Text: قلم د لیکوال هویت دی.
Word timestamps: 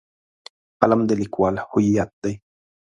قلم 0.81 1.01
د 1.09 1.11
لیکوال 1.21 1.55
هویت 1.69 2.11
دی. 2.23 2.33